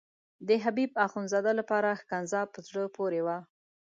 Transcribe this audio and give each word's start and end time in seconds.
د 0.47 0.49
حبیب 0.63 0.91
اخندزاده 1.05 1.51
لپاره 1.59 1.99
ښکنځا 2.01 2.41
په 2.53 2.57
زړه 2.67 2.83
پورې 2.95 3.21
وه. 3.25 3.37